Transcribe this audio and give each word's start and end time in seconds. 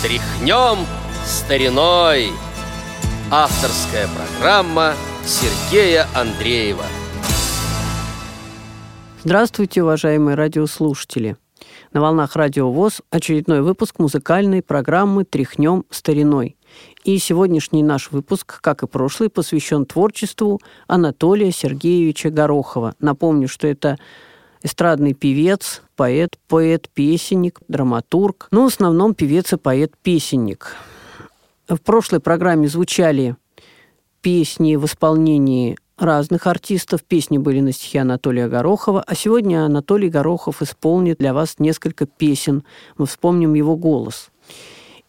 Тряхнем 0.00 0.86
стариной 1.24 2.28
Авторская 3.32 4.06
программа 4.06 4.94
Сергея 5.24 6.06
Андреева 6.14 6.84
Здравствуйте, 9.24 9.82
уважаемые 9.82 10.36
радиослушатели! 10.36 11.36
На 11.92 12.00
волнах 12.00 12.36
Радио 12.36 12.70
ВОЗ 12.70 13.02
очередной 13.10 13.60
выпуск 13.60 13.98
музыкальной 13.98 14.62
программы 14.62 15.24
«Тряхнем 15.24 15.84
стариной». 15.90 16.56
И 17.02 17.18
сегодняшний 17.18 17.82
наш 17.82 18.12
выпуск, 18.12 18.60
как 18.60 18.84
и 18.84 18.86
прошлый, 18.86 19.30
посвящен 19.30 19.84
творчеству 19.84 20.60
Анатолия 20.86 21.50
Сергеевича 21.50 22.30
Горохова. 22.30 22.94
Напомню, 23.00 23.48
что 23.48 23.66
это 23.66 23.98
эстрадный 24.62 25.14
певец, 25.14 25.82
поэт, 25.96 26.38
поэт-песенник, 26.48 27.60
драматург, 27.68 28.48
но 28.50 28.64
в 28.64 28.66
основном 28.66 29.14
певец 29.14 29.52
и 29.52 29.56
поэт-песенник. 29.56 30.76
В 31.68 31.78
прошлой 31.78 32.20
программе 32.20 32.68
звучали 32.68 33.36
песни 34.20 34.76
в 34.76 34.86
исполнении 34.86 35.76
разных 35.98 36.46
артистов. 36.46 37.02
Песни 37.04 37.38
были 37.38 37.60
на 37.60 37.72
стихи 37.72 37.98
Анатолия 37.98 38.48
Горохова, 38.48 39.02
а 39.06 39.14
сегодня 39.14 39.64
Анатолий 39.64 40.08
Горохов 40.08 40.62
исполнит 40.62 41.18
для 41.18 41.34
вас 41.34 41.56
несколько 41.58 42.06
песен. 42.06 42.64
Мы 42.96 43.06
вспомним 43.06 43.54
его 43.54 43.76
голос. 43.76 44.30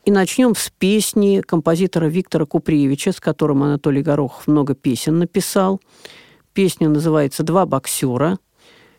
И 0.05 0.11
начнем 0.11 0.55
с 0.55 0.69
песни 0.69 1.41
композитора 1.41 2.07
Виктора 2.07 2.45
Куприевича, 2.45 3.11
с 3.11 3.19
которым 3.19 3.63
Анатолий 3.63 4.01
Горохов 4.01 4.47
много 4.47 4.73
песен 4.73 5.19
написал. 5.19 5.79
Песня 6.53 6.89
называется 6.89 7.43
«Два 7.43 7.65
боксера». 7.65 8.39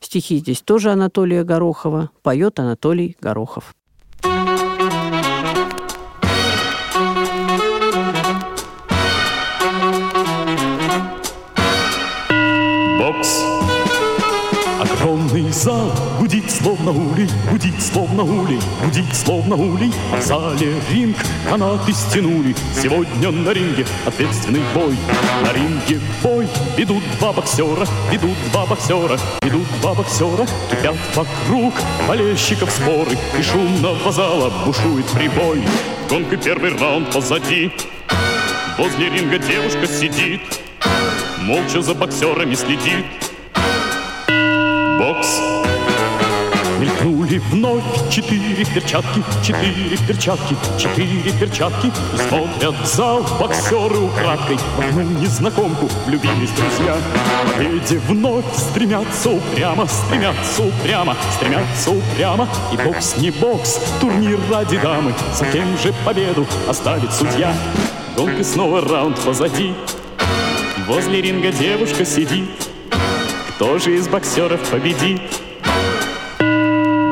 Стихи 0.00 0.38
здесь 0.38 0.62
тоже 0.62 0.90
Анатолия 0.90 1.44
Горохова. 1.44 2.10
Поет 2.22 2.58
Анатолий 2.58 3.16
Горохов. 3.20 3.74
Словно 16.62 16.90
улей, 16.90 17.28
гудит 17.50 17.82
словно 17.82 18.22
улей, 18.22 18.60
гудит 18.82 19.16
словно 19.16 19.56
улей. 19.56 19.92
В 20.16 20.22
зале 20.22 20.74
ринг 20.90 21.16
канаты 21.48 21.92
стянули. 21.92 22.54
Сегодня 22.74 23.30
на 23.30 23.50
ринге 23.50 23.86
ответственный 24.04 24.60
бой. 24.74 24.96
На 25.42 25.52
ринге 25.52 26.00
бой 26.22 26.46
ведут 26.76 27.02
два 27.18 27.32
боксера, 27.32 27.86
ведут 28.10 28.36
два 28.52 28.66
боксера, 28.66 29.18
ведут 29.42 29.66
два 29.80 29.94
боксера. 29.94 30.46
Кипят 30.70 30.96
вокруг 31.14 31.74
болельщиков 32.06 32.70
споры, 32.70 33.16
и 33.38 33.42
шумного 33.42 34.12
зала 34.12 34.52
бушует 34.64 35.06
прибой. 35.06 35.62
Гонка 36.08 36.36
первый 36.36 36.76
раунд 36.76 37.10
позади, 37.12 37.72
возле 38.76 39.08
ринга 39.10 39.38
девушка 39.38 39.86
сидит, 39.86 40.40
молча 41.42 41.80
за 41.80 41.94
боксерами 41.94 42.54
следит. 42.54 43.29
Мелькнули 47.30 47.38
вновь 47.38 48.10
четыре 48.10 48.64
перчатки, 48.64 49.22
четыре 49.42 49.96
перчатки, 50.06 50.56
четыре 50.78 51.32
перчатки. 51.38 51.86
И 51.86 52.28
смотрят 52.28 52.74
в 52.82 52.86
зал 52.86 53.24
боксеры 53.38 53.98
украдкой. 53.98 54.56
В 54.56 54.80
одну 54.80 55.02
незнакомку 55.02 55.88
влюбились 56.06 56.50
друзья. 56.50 56.96
Победе 57.56 57.98
вновь 58.08 58.44
стремятся 58.56 59.30
упрямо, 59.30 59.86
стремятся 59.86 60.62
упрямо, 60.62 61.16
стремятся 61.36 61.90
упрямо. 61.90 62.48
И 62.72 62.76
бокс 62.76 63.16
не 63.18 63.30
бокс, 63.30 63.80
турнир 64.00 64.38
ради 64.50 64.78
дамы. 64.78 65.14
За 65.34 65.44
кем 65.46 65.78
же 65.78 65.92
победу 66.04 66.46
оставит 66.68 67.12
судья? 67.12 67.54
Гонка 68.16 68.42
снова 68.42 68.80
раунд 68.80 69.20
позади. 69.20 69.74
Возле 70.88 71.20
ринга 71.20 71.52
девушка 71.52 72.04
сидит. 72.04 72.48
Кто 73.50 73.78
же 73.78 73.96
из 73.96 74.08
боксеров 74.08 74.60
победит? 74.70 75.20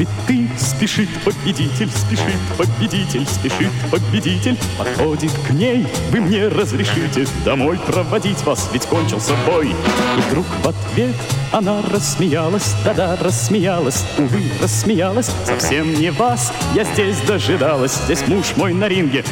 цветы 0.00 0.48
спешит 0.58 1.08
победитель, 1.24 1.90
спешит 1.90 2.40
победитель, 2.56 3.26
спешит 3.26 3.70
победитель. 3.90 4.56
Подходит 4.78 5.32
к 5.46 5.50
ней, 5.50 5.86
вы 6.10 6.20
мне 6.20 6.48
разрешите 6.48 7.26
домой 7.44 7.78
проводить 7.78 8.42
вас, 8.44 8.70
ведь 8.72 8.86
кончился 8.86 9.34
бой. 9.46 9.68
И 9.68 10.20
вдруг 10.28 10.46
в 10.62 10.68
ответ 10.68 11.14
она 11.52 11.82
рассмеялась, 11.82 12.74
да-да, 12.82 13.16
рассмеялась, 13.16 14.04
увы, 14.16 14.42
рассмеялась. 14.62 15.30
Совсем 15.44 15.92
не 15.92 16.10
вас 16.10 16.52
я 16.74 16.84
здесь 16.84 17.18
дожидалась, 17.26 17.96
здесь 18.04 18.26
муж 18.26 18.54
мой 18.56 18.72
на 18.72 18.88
ринге. 18.88 19.22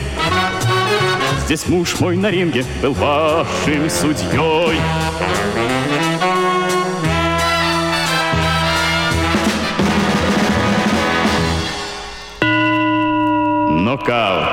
Здесь 1.47 1.67
муж 1.67 1.99
мой 2.00 2.17
на 2.17 2.31
ринге 2.31 2.67
был 2.83 2.93
вашим 2.93 3.89
судьей. 3.89 4.79
Нокаут. 13.88 14.44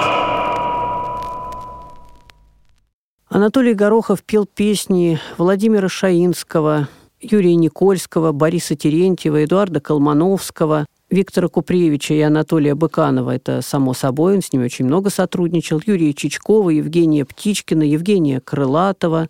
Анатолий 3.28 3.74
Горохов 3.74 4.24
пел 4.24 4.46
песни 4.46 5.20
Владимира 5.38 5.90
Шаинского, 5.90 6.88
Юрия 7.20 7.56
Никольского, 7.56 8.32
Бориса 8.32 8.78
Терентьева, 8.78 9.44
Эдуарда 9.44 9.82
Колмановского, 9.82 10.86
Виктора 11.10 11.50
Куприевича 11.50 12.14
и 12.14 12.22
Анатолия 12.22 12.76
Быканова. 12.76 13.32
Это 13.32 13.62
само 13.62 13.94
собой, 13.94 14.36
он 14.36 14.42
с 14.42 14.54
ними 14.54 14.64
очень 14.64 14.86
много 14.86 15.10
сотрудничал. 15.10 15.82
Юрия 15.86 16.14
Чичкова, 16.14 16.70
Евгения 16.70 17.26
Птичкина, 17.26 17.84
Евгения 17.84 18.40
Крылатова, 18.40 19.28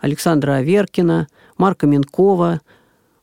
Александра 0.00 0.56
Аверкина, 0.56 1.28
Марка 1.56 1.86
Минкова, 1.86 2.60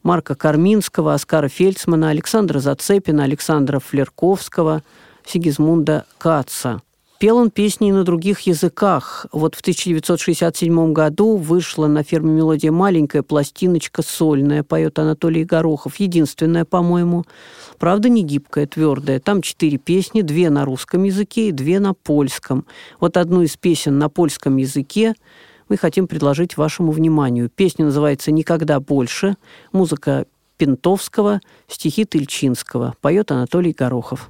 Марка 0.01 0.33
Карминского, 0.33 1.13
Оскара 1.13 1.47
Фельдсмана, 1.47 2.09
Александра 2.09 2.57
Зацепина, 2.57 3.25
Александра 3.25 3.77
Флерковского, 3.77 4.81
Сигизмунда 5.25 6.05
Каца. 6.17 6.81
Пел 7.23 7.37
он 7.37 7.51
песни 7.51 7.87
и 7.87 7.91
на 7.93 8.03
других 8.03 8.41
языках. 8.41 9.27
Вот 9.31 9.55
в 9.55 9.61
1967 9.61 10.91
году 10.91 11.37
вышла 11.37 11.87
на 11.87 12.03
ферме 12.03 12.33
«Мелодия» 12.33 12.69
маленькая 12.69 13.23
пластиночка 13.23 14.01
сольная, 14.01 14.61
поет 14.61 14.99
Анатолий 14.99 15.45
Горохов. 15.45 16.01
Единственная, 16.01 16.65
по-моему. 16.65 17.23
Правда, 17.79 18.09
не 18.09 18.23
гибкая, 18.23 18.67
твердая. 18.67 19.21
Там 19.21 19.41
четыре 19.41 19.77
песни, 19.77 20.21
две 20.21 20.49
на 20.49 20.65
русском 20.65 21.03
языке 21.03 21.47
и 21.47 21.51
две 21.53 21.79
на 21.79 21.93
польском. 21.93 22.65
Вот 22.99 23.15
одну 23.15 23.41
из 23.43 23.55
песен 23.55 23.97
на 23.97 24.09
польском 24.09 24.57
языке 24.57 25.13
мы 25.69 25.77
хотим 25.77 26.07
предложить 26.07 26.57
вашему 26.57 26.91
вниманию. 26.91 27.49
Песня 27.49 27.85
называется 27.85 28.33
«Никогда 28.33 28.81
больше». 28.81 29.37
Музыка 29.71 30.25
Пентовского, 30.57 31.39
стихи 31.69 32.03
Тыльчинского. 32.03 32.95
Поет 32.99 33.31
Анатолий 33.31 33.71
Горохов. 33.71 34.29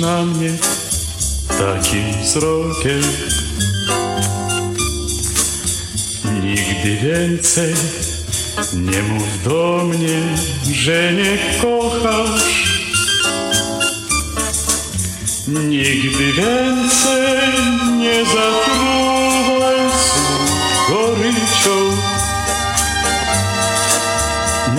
Na 0.00 0.24
mnie 0.24 0.50
takim 1.48 2.22
wzrokiem. 2.22 3.02
Nigdy 6.42 6.96
więcej 6.96 7.74
nie 8.74 9.02
mów 9.02 9.42
do 9.44 9.84
mnie, 9.84 10.20
że 10.72 11.12
nie 11.12 11.38
kochasz. 11.62 12.66
Nigdy 15.48 16.32
więcej 16.32 17.52
nie 17.98 18.24
zatruwaj 18.24 19.76
goryczą 20.88 21.96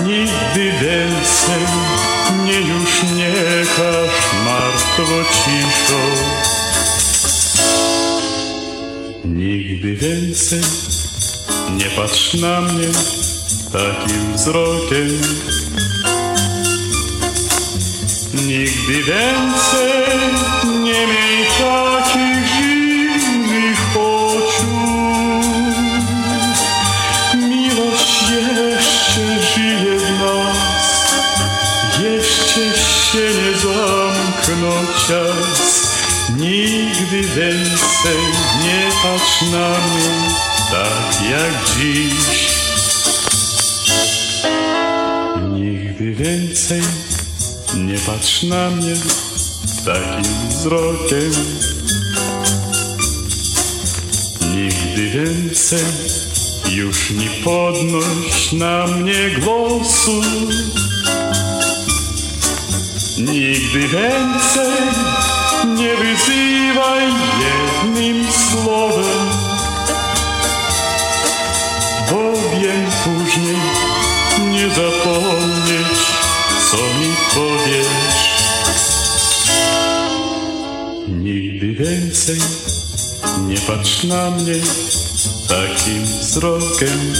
Nigdy 0.03 0.71
więcej 0.71 1.66
ciszą 5.05 5.99
Nigdy 9.25 9.95
więcej 9.95 10.61
nie 11.77 11.85
patrz 11.85 12.33
na 12.33 12.61
mnie 12.61 12.87
takim 13.73 14.33
wzrokiem. 14.33 15.21
Nigdy 18.33 19.03
więcej 19.03 19.93
nie 20.83 21.07
miej 21.07 21.45
czas. 35.07 35.87
Nigdy 36.37 37.21
więcej 37.21 38.17
nie 38.63 38.91
patrz 39.03 39.41
na 39.41 39.69
mnie 39.69 40.09
tak 40.71 41.29
jak 41.29 41.77
dziś. 41.77 42.47
Nigdy 45.53 46.11
więcej 46.11 46.81
nie 47.75 47.97
patrz 47.97 48.43
na 48.43 48.69
mnie 48.69 48.95
takim 49.85 50.49
wzrokiem. 50.49 51.31
Nigdy 54.55 55.09
więcej 55.09 55.85
już 56.71 57.09
nie 57.09 57.29
podnoś 57.43 58.51
na 58.53 58.87
mnie 58.87 59.29
głosu 59.39 60.21
Nigdy 63.17 63.79
więcej 63.79 64.71
nie 65.65 65.95
wyzywaj 65.95 67.05
jednym 67.39 68.27
słowem 68.31 69.27
Bo 72.11 72.33
wiem 72.59 72.85
później 73.03 73.57
nie 74.51 74.69
zapomnieć 74.69 76.17
co 76.71 76.77
mi 76.77 77.15
powiesz. 77.35 78.37
Nigdy 81.07 81.73
więcej 81.73 82.39
nie 83.47 83.57
patrz 83.57 84.03
na 84.03 84.31
mnie 84.31 84.53
takim 85.47 86.03
wzrokiem 86.03 87.13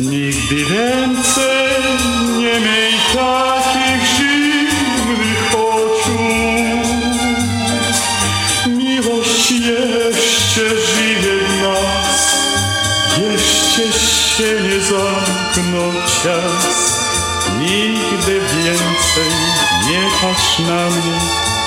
Nigdy 0.00 0.56
więcej 0.56 1.94
nie 2.38 2.60
miej 2.60 2.92
takich 3.14 4.06
zimnych 4.16 5.54
oczu. 5.54 6.18
Miłość 8.66 9.50
jeszcze 9.50 10.68
żyje 10.68 11.38
w 11.48 11.62
nas 11.62 12.34
Jeszcze 13.18 13.98
się 13.98 14.62
nie 14.62 14.80
zamknął 14.80 15.92
czas 16.22 17.00
Nigdy 17.58 18.40
więcej 18.40 19.30
nie 19.88 20.02
patrz 20.20 20.58
na 20.58 20.90
mnie 20.90 21.18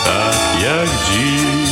tak 0.05 0.61
jak 0.61 0.89
dziś 0.89 1.62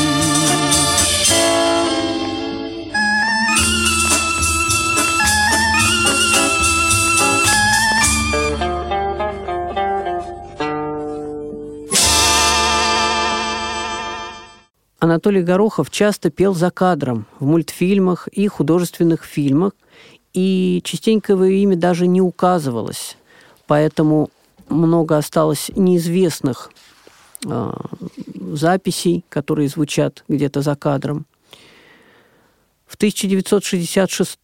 Анатолий 15.01 15.41
Горохов 15.41 15.89
часто 15.89 16.29
пел 16.29 16.53
за 16.53 16.69
кадром 16.69 17.25
в 17.39 17.45
мультфильмах 17.47 18.27
и 18.27 18.47
художественных 18.47 19.23
фильмах, 19.23 19.73
и 20.31 20.79
частенько 20.83 21.33
его 21.33 21.45
имя 21.45 21.75
даже 21.75 22.05
не 22.05 22.21
указывалось. 22.21 23.17
Поэтому 23.65 24.29
много 24.69 25.17
осталось 25.17 25.71
неизвестных 25.75 26.69
э, 27.47 27.73
записей, 28.53 29.25
которые 29.29 29.69
звучат 29.69 30.23
где-то 30.27 30.61
за 30.61 30.75
кадром. 30.75 31.25
В 32.85 32.93
1966, 32.93 34.37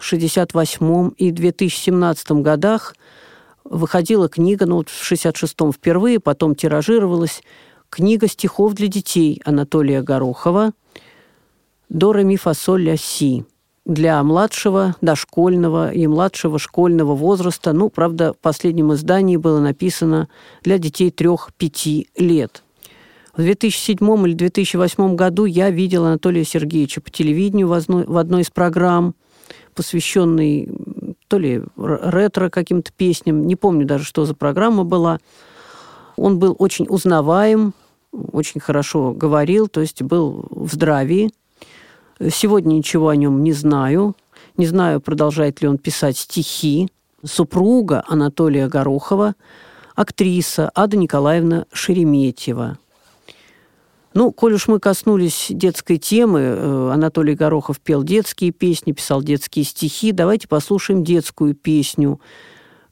68 0.00 1.10
и 1.16 1.30
2017 1.30 2.30
годах 2.42 2.94
выходила 3.64 4.28
книга, 4.28 4.66
ну 4.66 4.82
в 4.82 5.12
66-м 5.12 5.72
впервые, 5.72 6.20
потом 6.20 6.54
тиражировалась 6.54 7.42
книга 7.94 8.26
стихов 8.26 8.74
для 8.74 8.88
детей 8.88 9.40
Анатолия 9.44 10.02
Горохова 10.02 10.72
«До 11.88 12.12
ре 12.12 12.24
ми 12.24 12.36
си» 12.96 13.44
для 13.86 14.20
младшего, 14.24 14.96
дошкольного 15.00 15.92
и 15.92 16.04
младшего 16.08 16.58
школьного 16.58 17.14
возраста. 17.14 17.72
Ну, 17.72 17.90
правда, 17.90 18.32
в 18.32 18.38
последнем 18.38 18.92
издании 18.94 19.36
было 19.36 19.60
написано 19.60 20.28
для 20.64 20.78
детей 20.78 21.10
3-5 21.10 22.08
лет. 22.16 22.64
В 23.36 23.42
2007 23.42 24.26
или 24.26 24.34
2008 24.34 25.14
году 25.14 25.44
я 25.44 25.70
видела 25.70 26.08
Анатолия 26.08 26.44
Сергеевича 26.44 27.00
по 27.00 27.10
телевидению 27.10 27.68
в 27.68 28.16
одной 28.18 28.42
из 28.42 28.50
программ, 28.50 29.14
посвященной 29.76 30.68
то 31.28 31.38
ли 31.38 31.62
ретро 31.76 32.48
каким-то 32.48 32.90
песням, 32.90 33.46
не 33.46 33.54
помню 33.54 33.86
даже, 33.86 34.02
что 34.02 34.24
за 34.24 34.34
программа 34.34 34.82
была. 34.82 35.20
Он 36.16 36.40
был 36.40 36.56
очень 36.58 36.86
узнаваем, 36.88 37.72
очень 38.32 38.60
хорошо 38.60 39.12
говорил, 39.12 39.68
то 39.68 39.80
есть 39.80 40.02
был 40.02 40.46
в 40.50 40.72
здравии. 40.72 41.32
Сегодня 42.30 42.74
ничего 42.74 43.08
о 43.08 43.16
нем 43.16 43.42
не 43.42 43.52
знаю. 43.52 44.14
Не 44.56 44.66
знаю, 44.66 45.00
продолжает 45.00 45.60
ли 45.62 45.68
он 45.68 45.78
писать 45.78 46.16
стихи. 46.16 46.88
Супруга 47.24 48.04
Анатолия 48.06 48.68
Горохова, 48.68 49.34
актриса 49.94 50.70
Ада 50.74 50.96
Николаевна 50.96 51.66
Шереметьева. 51.72 52.78
Ну, 54.12 54.30
коль 54.30 54.54
уж 54.54 54.68
мы 54.68 54.78
коснулись 54.78 55.46
детской 55.50 55.98
темы, 55.98 56.40
э, 56.40 56.90
Анатолий 56.92 57.34
Горохов 57.34 57.80
пел 57.80 58.04
детские 58.04 58.52
песни, 58.52 58.92
писал 58.92 59.22
детские 59.22 59.64
стихи, 59.64 60.12
давайте 60.12 60.46
послушаем 60.46 61.02
детскую 61.02 61.54
песню 61.54 62.20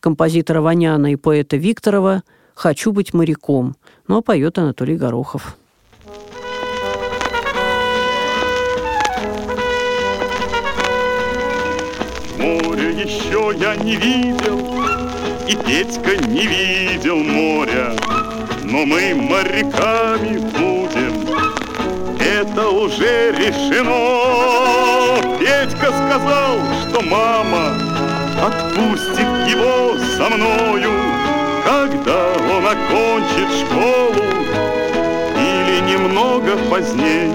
композитора 0.01 0.63
Ваняна 0.63 1.13
и 1.13 1.17
поэта 1.17 1.57
Викторова 1.57 2.25
«Хочу 2.55 2.93
быть 2.93 3.15
моряком». 3.15 3.77
Ну, 4.09 4.19
а 4.19 4.23
поет 4.23 4.59
Анатолий 4.59 4.97
Горохов. 4.97 5.57
Море 12.39 12.91
еще 12.91 13.55
я 13.59 13.77
не 13.77 13.97
видел, 13.97 14.59
и 15.49 15.57
Петька 15.57 16.17
не 16.27 16.47
видел 16.47 17.17
моря, 17.17 17.95
но 18.65 18.85
мы 18.85 19.15
моряками 19.15 20.39
будем, 20.39 21.27
это 22.21 22.69
уже 22.69 23.33
решено. 23.33 24.03
Петька 25.39 25.87
сказал, 25.87 26.59
что 26.83 27.01
мама 27.03 27.77
отпустит 28.43 29.49
его 29.49 29.97
со 30.17 30.29
мною, 30.29 31.12
когда 31.65 32.33
он 32.57 32.67
окончит 32.67 33.49
школу 33.61 34.25
или 35.37 35.93
немного 35.93 36.57
поздней. 36.71 37.33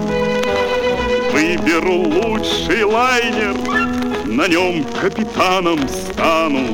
Выберу 1.32 1.94
лучший 1.94 2.84
лайнер, 2.84 3.54
на 4.26 4.48
нем 4.48 4.84
капитаном 5.00 5.80
стану. 5.88 6.66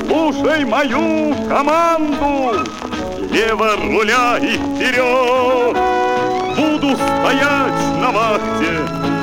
Слушай 0.00 0.64
мою 0.64 1.34
команду, 1.48 2.64
лево 3.30 3.76
руля 3.76 4.38
и 4.38 4.56
вперед. 4.56 5.76
Буду 6.56 6.96
стоять 6.96 8.00
на 8.00 8.10
вахте 8.12 8.78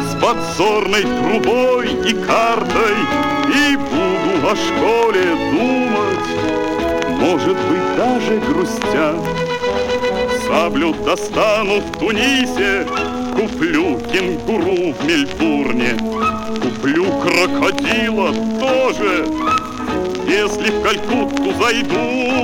с 0.09 0.21
подзорной 0.21 1.03
трубой 1.03 1.87
и 1.87 2.13
картой 2.13 2.97
и 3.47 3.75
буду 3.75 4.47
о 4.47 4.55
школе 4.55 5.35
думать, 5.51 6.82
может 7.23 7.55
быть, 7.55 7.95
даже 7.95 8.39
грустя. 8.39 9.13
Саблю 10.45 10.93
достану 11.05 11.79
в 11.79 11.97
Тунисе, 11.97 12.85
куплю 13.33 13.97
кенгуру 14.11 14.93
в 14.93 15.05
Мельбурне, 15.05 15.97
куплю 16.61 17.05
крокодила 17.21 18.33
тоже, 18.59 19.25
если 20.27 20.69
в 20.69 20.83
Калькутту 20.83 21.53
зайду. 21.61 22.43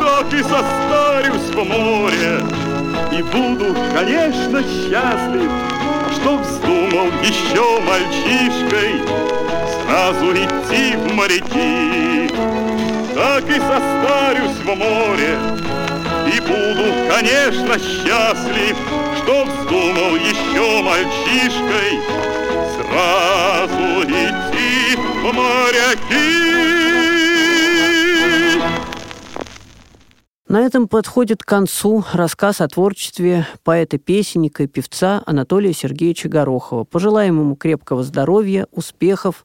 Так 0.00 0.32
и 0.34 0.42
состарюсь 0.42 1.50
в 1.54 1.64
море 1.64 2.40
И 3.12 3.22
буду, 3.22 3.74
конечно, 3.94 4.62
счастлив 4.62 5.50
Что 6.12 6.36
вздумал 6.38 7.06
еще 7.22 7.80
мальчишкой 7.80 9.00
Сразу 9.86 10.32
идти 10.32 10.96
в 10.96 11.14
моряки 11.14 12.30
Так 13.14 13.44
и 13.48 13.58
состарюсь 13.58 14.58
в 14.58 14.66
море. 14.66 15.38
И 16.26 16.40
буду, 16.40 16.92
конечно, 17.08 17.78
счастлив 17.78 18.76
Что 19.16 19.44
вздумал 19.44 20.14
еще 20.16 20.82
мальчишкой 20.82 21.98
Сразу 22.76 24.02
идти 24.04 24.96
в 24.96 25.32
моряки. 25.32 26.40
На 30.50 30.62
этом 30.62 30.88
подходит 30.88 31.44
к 31.44 31.46
концу 31.46 32.04
рассказ 32.12 32.60
о 32.60 32.66
творчестве 32.66 33.46
поэта-песенника 33.62 34.64
и 34.64 34.66
певца 34.66 35.22
Анатолия 35.24 35.72
Сергеевича 35.72 36.28
Горохова. 36.28 36.82
Пожелаем 36.82 37.38
ему 37.38 37.54
крепкого 37.54 38.02
здоровья, 38.02 38.66
успехов, 38.72 39.44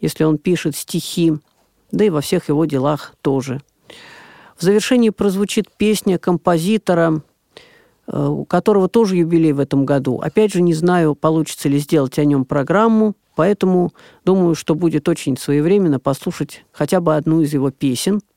если 0.00 0.22
он 0.22 0.38
пишет 0.38 0.76
стихи, 0.76 1.34
да 1.90 2.04
и 2.04 2.10
во 2.10 2.20
всех 2.20 2.48
его 2.48 2.64
делах 2.64 3.14
тоже. 3.22 3.60
В 4.56 4.62
завершении 4.62 5.10
прозвучит 5.10 5.66
песня 5.76 6.18
композитора, 6.18 7.22
э, 8.06 8.26
у 8.26 8.44
которого 8.44 8.88
тоже 8.88 9.16
юбилей 9.16 9.52
в 9.52 9.60
этом 9.60 9.86
году. 9.86 10.20
Опять 10.20 10.52
же, 10.52 10.62
не 10.62 10.74
знаю, 10.74 11.14
получится 11.14 11.68
ли 11.68 11.78
сделать 11.78 12.18
о 12.18 12.24
нем 12.24 12.44
программу, 12.44 13.14
поэтому 13.36 13.92
думаю, 14.24 14.54
что 14.54 14.74
будет 14.74 15.08
очень 15.08 15.36
своевременно 15.36 16.00
послушать 16.00 16.64
хотя 16.72 17.00
бы 17.00 17.16
одну 17.16 17.40
из 17.42 17.52
его 17.52 17.70
песен– 17.70 18.20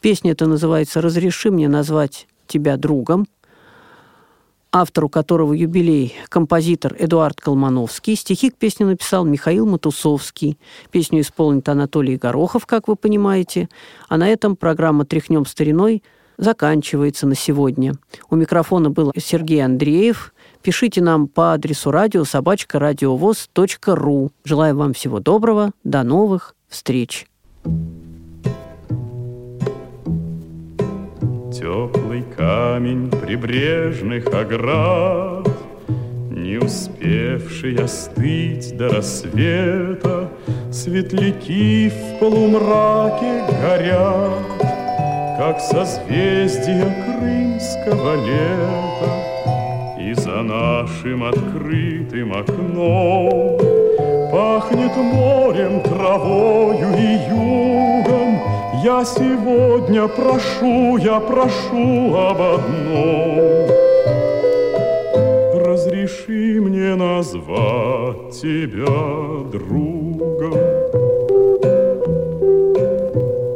Песня 0.00 0.32
эта 0.32 0.46
называется 0.46 1.02
«Разреши 1.02 1.50
мне 1.50 1.68
назвать 1.68 2.26
тебя 2.46 2.76
другом», 2.76 3.26
автору 4.72 5.08
которого 5.08 5.52
юбилей 5.52 6.14
композитор 6.28 6.94
Эдуард 6.98 7.40
Колмановский. 7.40 8.16
Стихи 8.16 8.50
к 8.50 8.56
песне 8.56 8.86
написал 8.86 9.24
Михаил 9.24 9.66
Матусовский. 9.66 10.58
Песню 10.90 11.20
исполнит 11.20 11.68
Анатолий 11.68 12.16
Горохов, 12.16 12.66
как 12.66 12.88
вы 12.88 12.96
понимаете. 12.96 13.68
А 14.08 14.16
на 14.16 14.28
этом 14.28 14.56
программа 14.56 15.04
«Тряхнем 15.04 15.46
стариной» 15.46 16.02
заканчивается 16.38 17.26
на 17.26 17.34
сегодня. 17.34 17.94
У 18.30 18.36
микрофона 18.36 18.90
был 18.90 19.12
Сергей 19.16 19.64
Андреев. 19.64 20.32
Пишите 20.62 21.02
нам 21.02 21.28
по 21.28 21.52
адресу 21.52 21.90
радио 21.90 22.24
собачка 22.24 22.78
радиовоз.ру. 22.78 24.32
Желаю 24.44 24.76
вам 24.76 24.94
всего 24.94 25.20
доброго. 25.20 25.72
До 25.84 26.02
новых 26.02 26.54
встреч. 26.68 27.26
Теплый 31.70 32.24
камень 32.36 33.08
прибрежных 33.08 34.26
оград, 34.34 35.46
Не 36.28 36.56
успевший 36.56 37.76
остыть 37.76 38.76
до 38.76 38.88
рассвета, 38.88 40.28
Светляки 40.72 41.90
в 41.90 42.18
полумраке 42.18 43.44
горят, 43.62 44.32
Как 45.38 45.60
созвездия 45.60 46.92
крымского 47.04 48.16
лета. 48.16 50.00
И 50.00 50.12
за 50.14 50.42
нашим 50.42 51.22
открытым 51.22 52.32
окном 52.32 53.60
Пахнет 54.32 54.96
морем, 54.96 55.80
травою 55.82 56.88
и 56.98 57.30
югом, 57.30 58.49
я 58.74 59.04
сегодня 59.04 60.06
прошу, 60.08 60.96
я 60.96 61.20
прошу 61.20 62.14
об 62.14 62.40
одном. 62.40 63.68
Разреши 65.54 66.60
мне 66.60 66.94
назвать 66.94 68.30
тебя 68.30 68.86
другом. 69.50 70.54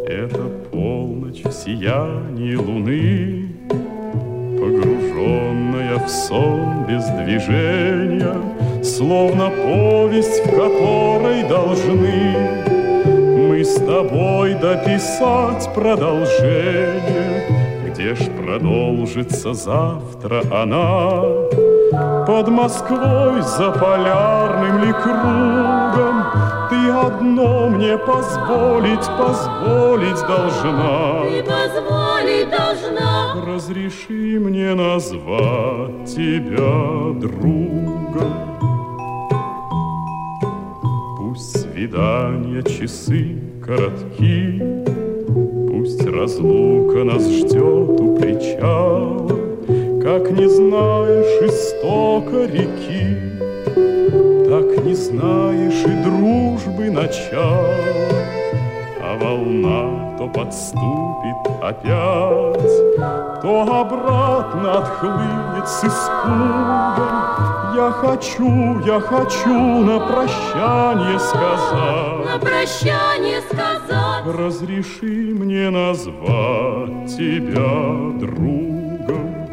Это 0.06 0.48
полночь 0.70 1.44
в 1.44 1.52
сиянии 1.52 2.56
луны, 2.56 3.48
Погруженная 4.58 5.98
в 5.98 6.08
сон 6.08 6.86
без 6.88 7.04
движения, 7.10 8.36
Словно 8.82 9.50
повесть, 9.50 10.44
в 10.44 10.50
которой 10.50 11.42
должны 11.48 12.73
с 13.64 13.76
тобой 13.76 14.54
дописать 14.54 15.72
продолжение, 15.74 17.46
Где 17.86 18.14
ж 18.14 18.28
продолжится 18.36 19.54
завтра 19.54 20.42
она? 20.52 21.22
Под 22.26 22.48
Москвой 22.48 23.40
за 23.42 23.70
полярным 23.70 24.84
ли 24.84 24.92
кругом 24.92 26.24
Ты 26.68 26.90
одно 26.90 27.68
мне 27.68 27.96
позволить, 27.96 29.06
позволить 29.18 30.20
должна. 30.26 31.22
Ты 31.22 31.42
позволить 31.42 32.50
должна. 32.50 33.34
Разреши 33.46 34.38
мне 34.40 34.74
назвать 34.74 36.04
тебя 36.06 37.14
другом. 37.20 38.34
Пусть 41.18 41.60
свидания 41.60 42.62
часы 42.62 43.53
коротки, 43.64 44.62
Пусть 45.70 46.06
разлука 46.06 47.04
нас 47.04 47.28
ждет 47.28 48.00
у 48.00 48.16
причала, 48.16 49.28
Как 50.02 50.30
не 50.30 50.48
знаешь 50.48 51.42
истока 51.42 52.44
реки, 52.46 53.16
Так 54.48 54.84
не 54.84 54.94
знаешь 54.94 55.84
и 55.84 56.04
дружбы 56.04 56.90
начала, 56.90 57.74
А 59.00 59.18
волна 59.20 60.16
то 60.18 60.28
подступит 60.28 61.43
опять, 61.68 63.42
То 63.42 63.80
обратно 63.80 64.78
отхлынет 64.78 65.68
с 65.68 65.84
испугом, 65.84 67.34
я 67.74 67.90
хочу, 67.90 68.80
я 68.80 69.00
хочу 69.00 69.84
на 69.84 70.00
прощание 70.00 71.18
сказать. 71.18 72.26
На 72.26 72.38
прощание 72.38 73.40
сказать. 73.40 74.24
Разреши 74.26 75.34
мне 75.34 75.70
назвать 75.70 77.16
тебя 77.16 78.18
другом. 78.20 79.43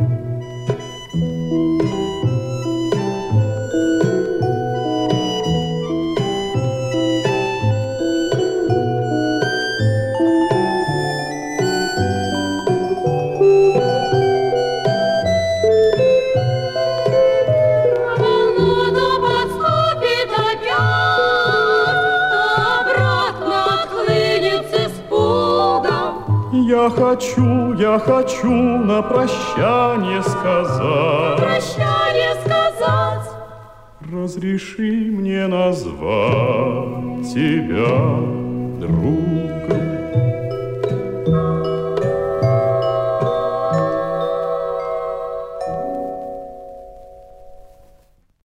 Я 26.72 26.90
хочу, 26.90 27.74
я 27.74 28.00
хочу 28.00 28.50
на 28.50 29.01
прощание 29.01 30.24
сказать. 30.24 31.38
Прощание 31.38 32.34
сказать. 32.46 33.30
Разреши 34.10 35.12
мне 35.12 35.48
назвать 35.48 37.34
тебя 37.34 37.90
другом. 38.80 39.61